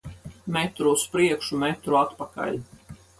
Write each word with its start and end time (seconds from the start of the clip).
Metru 0.55 0.93
uz 0.95 1.03
priekšu, 1.17 1.59
metru 1.65 1.99
atpakaļ. 1.99 2.59